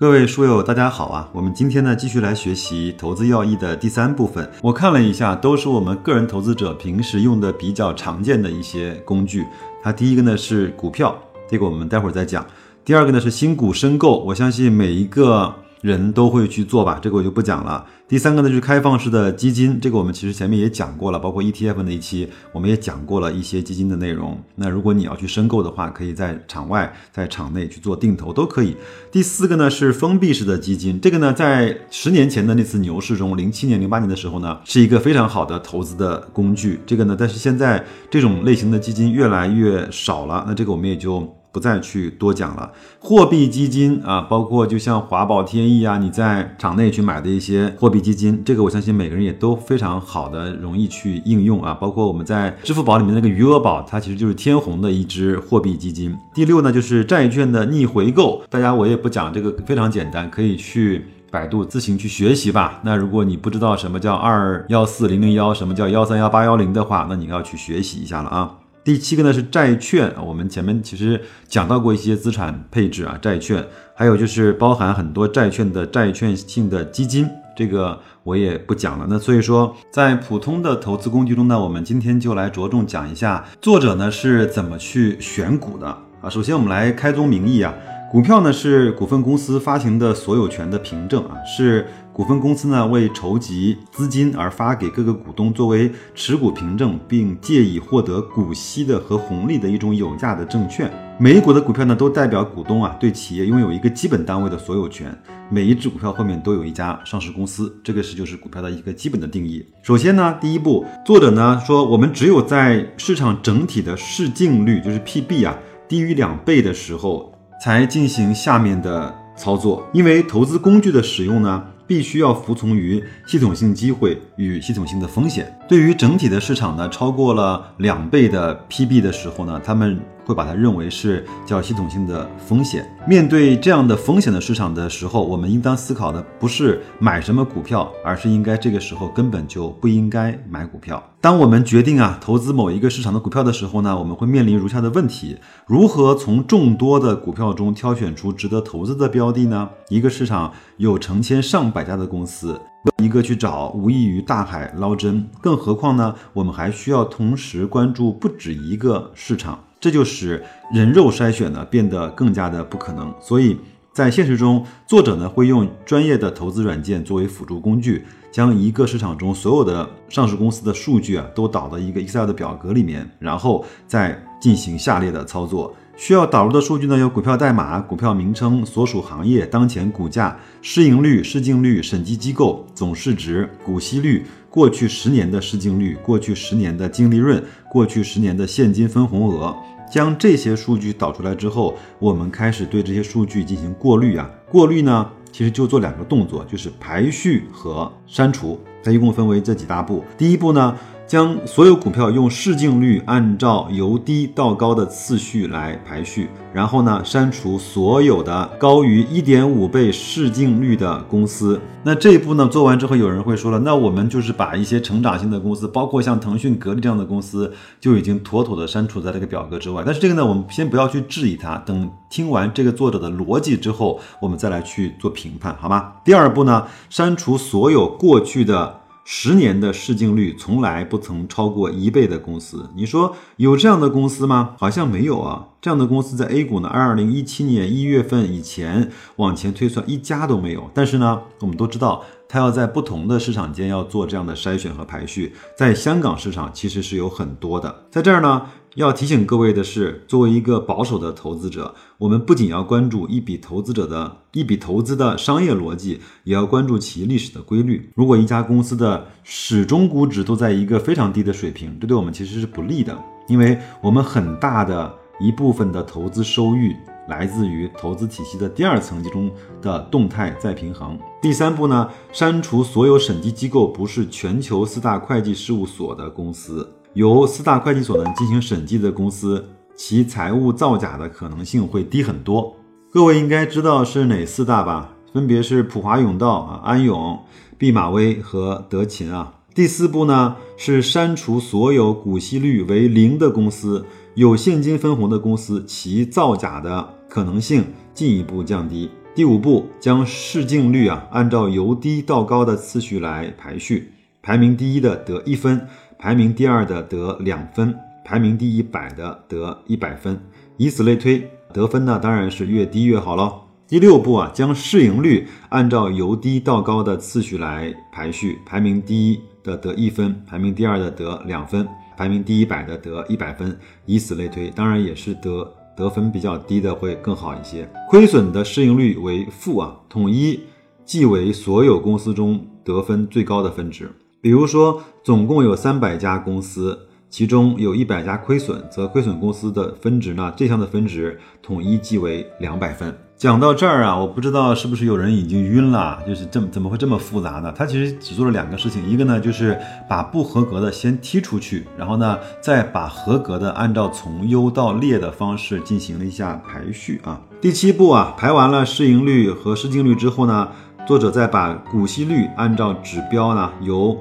[0.00, 1.28] 各位书友，大家好啊！
[1.32, 4.48] 我们今天呢，继续来学习投资要义的第三部分。
[4.62, 9.44] 我看了一下，都是我们个人投资者平时用的比较常见的一些工具。
[9.82, 11.18] 它第一个呢是股票，
[11.50, 12.46] 这个我们待会儿再讲。
[12.84, 15.52] 第二个呢是新股申购，我相信每一个。
[15.80, 17.86] 人都会去做吧，这个我就不讲了。
[18.08, 24.42] 第三个呢，就是开放式的基金，这个我们其实前面也讲过了，包括 ETF 那一期，我们也讲过了一些基金的内容。
[24.54, 28.74] 那如果你要去申购的话，可以在场外、在场内去做定投都可以。
[29.12, 36.80] 第四个呢是封闭式的基金，这个呢在十年前的那次牛市中，零七年、零八年的时候呢，是一个非常好的投资的工具。
[36.86, 41.37] 这个呢，但是现在这种类型的基金越来越少了，那这个我们也就。
[41.58, 42.70] 不再去多讲了。
[43.00, 51.74] 货币基金啊，包括就像华宝、天翼啊，你在场内去买的一些货币基金，这个我相信每个人也都非常好的容易去应用啊。
[51.74, 56.16] 包括我们在支付宝里面那个余额宝，它其实就是天弘的一支货币基金。
[56.32, 62.78] 第六呢，就是债券的逆回购，大家我也不讲这个，非常简单，可以去百度自行去学习吧。
[62.84, 68.54] 那如果你不知道什么叫二幺四零零幺，什么叫幺三幺八幺零的话，那你要去学习一下了啊。
[68.84, 73.62] 第七个呢是债券，我们前面其实讲到过一些资产配置啊，债券，
[73.94, 79.06] 还有就是包含很多债券的债券性的基金，这个我也不讲了。
[79.10, 85.86] 那所以说，在普通的投资工具中呢，我们今天就来着重讲一下作者呢是怎么去选股的
[86.22, 86.30] 啊。
[86.30, 87.74] 首先我们来开宗明义啊，
[88.10, 91.86] 股票呢是股份公司发行的所有权的凭证啊，是。
[92.18, 100.90] 股份公司呢，为筹集资金而发给各个股东作为持股凭证，并借以获得股息的和红利的一种有价的证券。
[101.16, 105.16] 每一股的股票呢，都代表股东啊对企业拥有一个基本单位的所有权。
[105.48, 109.64] 每一只股票后面都有一家上市公司，这个是就是股票的一个基本的定义。
[109.84, 115.56] 首先呢，第一步，作者呢说，我们只有在市场整体的市净率，就是 PB 啊，
[115.86, 117.32] 低于两倍的时候，
[117.62, 119.88] 才进行下面的操作。
[119.92, 121.64] 因为投资工具的使用呢。
[121.88, 125.52] 必须要服从于系统性机会与系统性的风险。
[125.66, 129.98] 对于整体的市场呢，超过了两倍的 PB 的时候呢，他们。
[130.28, 132.86] 会把它认为是叫系统性的风险。
[133.06, 141.02] 面对这样的风险的市场的时候，我们应当思考的不是买什么股票，而是应该这个时候根本就不应该买股票。
[141.22, 149.70] 当我们决定啊投资某一个市场的股票的时候呢，我们会面临如下的问题：如何从众多的股票中挑选出值得投资的标的呢？
[149.88, 152.60] 一个市场有成千上百家的公司，
[153.02, 155.26] 一个去找无异于大海捞针。
[155.40, 159.58] 更何况呢，我们还需要同时关注不止一个市场。
[159.80, 163.56] 这就使人肉筛选呢变得更加的不可能，所以
[163.92, 175.74] 在现实中，作者呢会用专业的投资软件作为辅助工具，将一个市场中所有的上市公司的数据啊都导到一个 Excel 的表格里面，然后再进行下列的操作。
[175.96, 184.24] 需要导入的数据呢有股票代码、股票名称、所属行业、当前股价、市盈率、市净率、审计机构、总市值、股息率、
[184.58, 189.56] 过去十年的市净率、过去十年的净利润、过去十年的现金分红额。
[189.88, 194.28] 将这些数据导出来之后，我们开始对这些数据进行过滤啊。
[194.50, 198.58] 过滤呢，其实就做两个动作，就是排序和删除。
[198.82, 200.02] 它一共分为这几大步。
[200.18, 200.76] 第一步呢。
[201.08, 211.58] 将所有股票用市净率按照由低到高的次序来排序，然后呢，删除所有的高于一点五倍市净率的公司。
[211.82, 219.82] 那这一步呢做完之后，有人会说了，那我们就是把一些成长性的公司，包括像腾讯、格力这样的公司，就已经妥妥的删除在这个表格之外。
[219.86, 225.94] 但是这个呢，我们先不要去质疑它，等听完这个作者的逻辑之后，我们再来去做评判，好吗？
[226.04, 228.77] 第二步呢，删除所有过去的。
[229.10, 234.54] 十年的市净率从来不曾超过一倍的公司，你说有这样的公司吗？
[234.58, 235.46] 好像没有啊。
[235.62, 240.70] 这样的公司在 A 股呢，二零一七年一月份以前往前推算一家都没有。
[240.74, 242.04] 但是呢，我们都知道。
[242.30, 247.86] 它要在不同的市场间要做这样的筛选和排序，在香港市场其实是有很多的。
[247.90, 248.42] 在这儿呢，
[248.78, 257.90] 要提醒各位的是，作为一个保守的投资者，我们不仅要关注一笔投资者的一笔投资的商业逻辑，也要关注其历史的规律。
[257.96, 266.72] 如果一家公司的始终估值都在一个非常低的水平，这对我们其实是不利的，因为我们很大的一部分的投资收益。
[267.08, 269.30] 来自于投资体系的第二层级中
[269.62, 270.98] 的动态再平衡。
[271.22, 276.70] 第三步呢，删除所有审计机构不是全球四大会计事务所的公司。
[276.94, 282.56] 由四大会计所呢进行审计的公司，其财务造假的可能性会低很多。
[282.90, 284.94] 各位应该知道是哪四大吧？
[285.12, 287.18] 分别是普华永道啊、安永、
[287.56, 289.34] 毕马威和德勤啊。
[289.54, 298.90] 第四步呢是删除所有股息率为零的公司，有现金分红的公司，其造假的可能性进一步降低。
[299.14, 303.92] 第五步将市净率啊按照由低到高的次序来排序，
[304.22, 305.66] 排名第一的得一分，
[305.98, 310.20] 排名第二的得两分，排名第一百的得一百分，
[310.56, 313.42] 以此类推，得分呢当然是越低越好喽。
[313.66, 319.20] 第六步啊将市盈率按照由低到高的次序来排序，排名第一。
[319.44, 321.66] 的得一分，排名第二的得两分，
[321.96, 327.66] 排名第一百的得一百分，以此类推，当然也是得得分比较低的会更好一些。
[327.88, 330.38] 亏损的市盈率为负啊，统一
[330.84, 333.90] 记为所有公司中得分最高的分值。
[334.20, 336.76] 比如说，总共有三百家公司，
[337.08, 342.92] 其中有一百家亏损，则亏损公司的分值呢，这项的分值统一记为两百分。
[343.16, 347.52] 讲到这儿啊，我不知道是不是有人已经晕了，就是这么怎么会这么复杂呢？
[347.56, 349.56] 他其实只做了两个事情，一个呢就是
[349.88, 357.20] 把不合格的先踢出去，然后呢再把合格的按照从优到劣的方式进行了一下排序啊。
[357.40, 360.48] 第七步啊，排完了市盈率和市净率之后呢，
[360.86, 363.96] 作者再把股息率按照指标呢由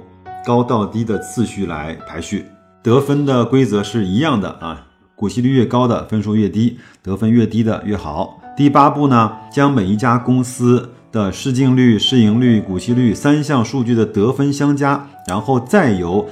[0.47, 2.45] 高到低的次序来排序，
[2.81, 8.39] 得分的规则是一样的啊，股息率越高的分数越低，得分越低的越好。
[8.55, 16.25] 第八步呢，将每一家公司的市净率、市盈率、股息率三项数据的得分相加，然后再由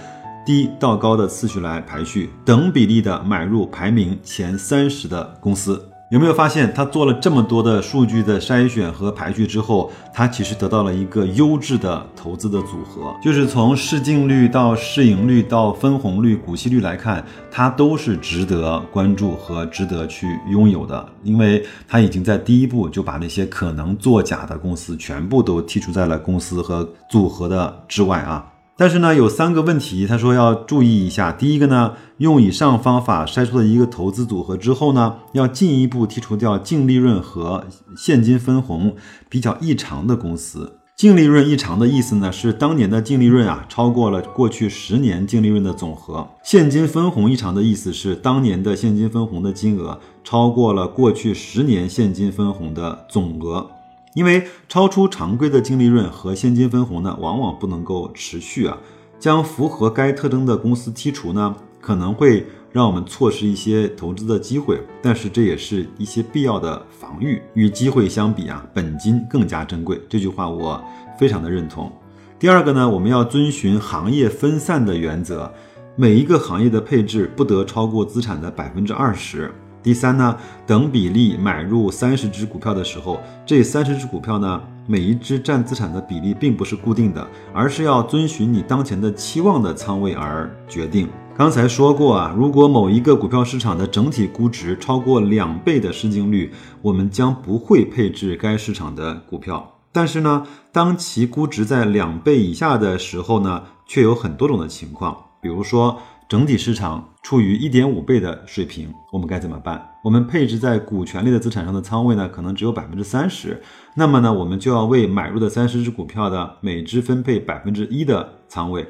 [0.46, 5.90] 低到高的次序来排序，等比例的买入排名前三十的公司。
[6.10, 28.46] 有没有发现，他做了这么多的数据的筛选和排序之后，他其实得到了一个优质的投资的组合，就是从市净率到市盈率到分红率、股息率来看，它都是值得关注和值得去拥有的，因为他已经在第一步就把那些可能作假的公司全部都剔除在了公司和组合的之外啊。
[28.78, 31.32] 但是呢，有三个问题，他说要注意一下。
[31.32, 38.96] 第一个呢，用以上方法筛出的一个投资组合之后呢，要进一步剔除掉净利润和现金分红
[39.30, 40.80] 比较异常的公司。
[40.98, 46.28] 净利润异常的意思呢，是当年的净利润啊超过了过去十年净利润的总和。
[46.44, 53.70] 现金分红异常的意思是当年的现金分红的金额超过了过去十年现金分红的总额。
[54.16, 58.76] 因为超出常规的净利润和现金分红呢，往往不能够持续啊。
[59.20, 67.42] 将符合该特征的公司剔除呢，可能会让我们错失一些投资的机会，但是这也是一些必要的防御。
[67.54, 70.02] 与机会相比啊，本金更加珍贵。
[70.10, 70.82] 这句话我
[71.18, 71.92] 非常的认同。
[72.38, 75.52] 第二个呢，我们要遵循行业分散的原则，
[75.96, 79.54] 每一个行业的配置不得超过资产的百分之二十。
[79.86, 80.36] 第三呢，
[80.66, 91.08] 等比例买入三十只股票的时候，这三十只股票呢，每一只占资产的比例并不是固定的，而是要遵循你当前的期望的仓位而决定。
[91.38, 99.72] 刚才说过啊，如果某一个股票市场的整体估值超过两倍的市净率，我们将不会配置该市场的股票。
[99.92, 106.00] 但是呢，当其估值在两倍以下的时候呢，却有很多种的情况，比如说。
[106.28, 109.88] 整体市场处于一点五倍的水平，我们该怎么办？
[110.04, 113.62] 我们配置在股权类的资产上的仓位呢，可能只有百分之三十。
[113.96, 118.88] 那么呢，我们就要为买入的三十只股票的每只分配百分之一的仓位。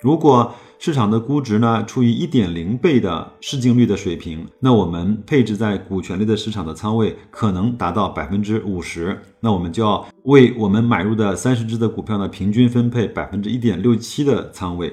[0.00, 9.20] 如果市场的估值呢处于一点零倍的市净率的水平，那我们配置在股权类的市场的仓位可能达到百分之五十。
[9.40, 14.90] 那我们就要为我们买入的三十只的股票呢，平均分配百分之一点六七的仓位。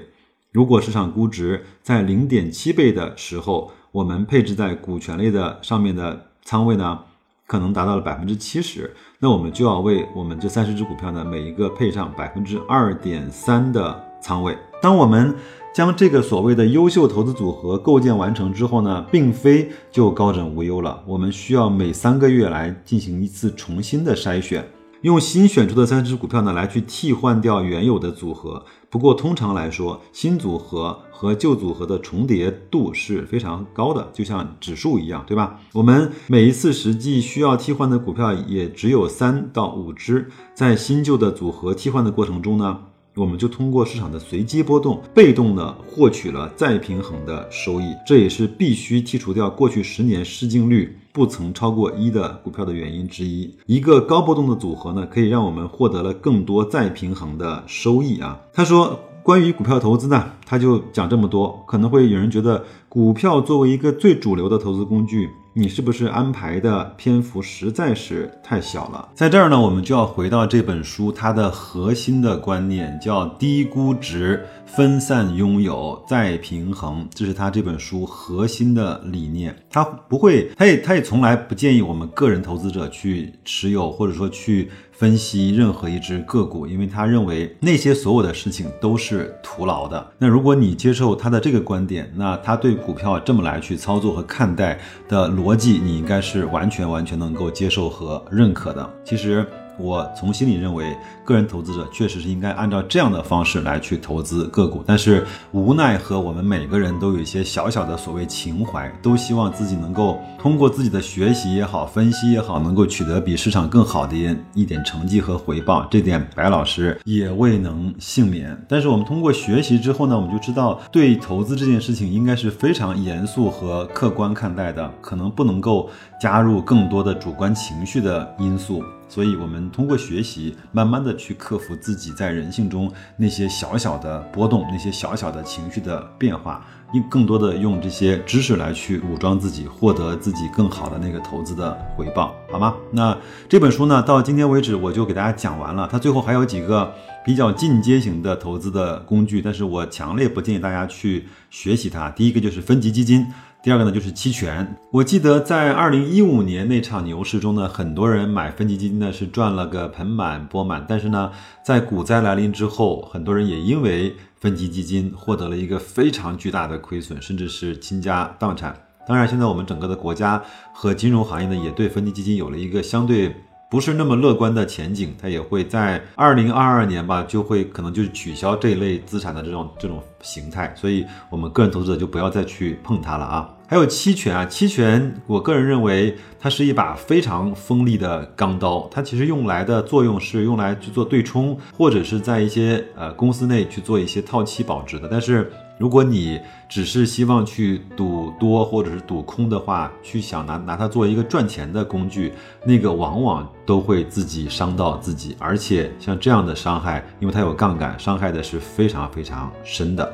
[0.56, 6.98] 如果市场估值在零点七倍的时候，我们配置在股权类的上面的仓位呢，
[7.46, 14.58] 可能达到了百分之七十，那我们就要为我们这三十只股票呢，每一个配上百分之二点三的仓位。
[14.82, 15.36] 当我们
[15.74, 24.66] 将这个所谓的优秀投资组合构建完成之后呢，并非就高枕无忧了，我们需要每三个月来进行一次重新的筛选。
[25.06, 28.66] 用新选出的三只股票呢，来去替换掉原有的组合。
[28.90, 35.60] 不过通常来说，新组合和旧组合的重叠度是非常高的，就像指数一样，对吧？
[35.74, 42.80] 我们每一次实际需要替换的股票也只有三到五只，在新旧的组合替换的过程中呢。
[43.16, 53.50] 我们就通过市场的随机波动，被动的获取了再平衡的收益，这也是必须剔除掉过去十年市净率不曾超过一的股票的原因之一。
[53.68, 58.38] 一个高波动的组合呢，可以让我们获得了更多再平衡的收益啊。
[58.54, 65.30] 他说，关于股票投资呢，他就讲这么多，可能会有人觉得股票作为一个最主流的投资工具。
[65.58, 69.08] 你是不是安排的篇幅实在是太小了？
[69.16, 79.56] 在这儿呢，我们就要回到这本书它的核心的观念，叫低估值、分散拥有、再平衡，这是他这本书核心的理念。
[79.70, 84.70] 他不会，他也他也从来不建议我们个人投资者去持有，或者说去。
[84.98, 90.14] 分析任何一只个股，因为他认为那些所有的事情都是徒劳的。
[90.18, 98.90] 那如果你接受他的这个观点，那他对股票这么来去操作和看待的逻逻辑，你应该是完全完全能够接受和认可的。
[99.04, 99.46] 其实。
[99.78, 114.16] 我从心里认为，个人投资者确实是应该按照这样的方式来去投资个股，但是无奈和我们每个人都有一些小小的所谓情怀，都希望自己能够通过自己的学习也好、分析也好，能够取得比市场更好的
[114.54, 115.86] 一点成绩和回报。
[115.90, 118.58] 这点白老师也未能幸免。
[118.68, 125.90] 但是我们通过学习之后呢，我们就知道对投资这件事情应该是非常严肃和客观看待的，可能不能够
[126.26, 128.84] 加入更多的主观情绪的因素。
[129.08, 142.74] 所以，我们通过学习，慢慢的去克服自己在人性中那些小小的波动，那些小小的情绪的变化，用更多的用这些知识来去武装自己，获得自己更好的那个投资的回报，好吗？
[142.92, 143.16] 那
[143.48, 145.88] 这本书呢，到今天为止我就给大家讲完了。
[145.92, 146.92] 它最后还有几个
[147.24, 152.10] 比较进阶型的投资的工具，但是我强烈不建议大家去学习它。
[152.10, 153.28] 第一个就是分级基金。
[153.66, 154.76] 第二个呢，就是期权。
[154.92, 160.86] 我记得在二零一五年那场牛市中呢，很多人买分级基金呢是赚了个盆满钵满。
[160.88, 161.32] 但是呢，
[161.64, 168.78] 在股灾来临之后，很多人也因为分级基金获得了一个非常巨大的亏损，甚至是倾家荡产。
[169.08, 170.40] 当然，现在我们整个的国家
[170.72, 173.36] 和金融行业呢，也对分级基金有了一个相对。
[173.70, 183.50] 不是那么乐观的前景，它也会在二零二二年吧，就会可能就取消这一类资产的这种这种形态，所以我们个人投资者就不要再去碰它了啊。
[183.68, 195.52] 还有期权啊，期权，我个人认为它是一把非常锋利的钢刀，它其实用来的作用是用来去做对冲，或者是在一些呃公司内去做一些套期保值的，但是。
[195.78, 196.40] 如果你
[196.70, 202.34] 只是希望去赌多或者是赌空的话，去想拿拿它做一个赚钱的工具，
[202.66, 210.12] 那个往往都会自己伤到自己，而且像这样的伤害，因为它有杠杆，伤害的是非常非常深的。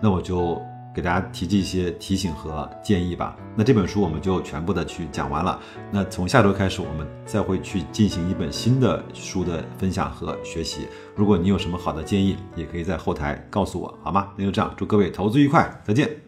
[0.00, 0.60] 那我就。
[0.94, 3.36] 给大家提一些提醒和建议吧。
[3.56, 5.60] 那这本书我们就全部的去讲完了。
[5.90, 10.86] 那从下周开始，我们再会去进行一本新的书的分享和学习。
[11.16, 14.30] 如果你有什么好的建议，也可以在后台告诉我，好吗？
[14.36, 16.21] 那就这样，祝各位投资愉快，再见。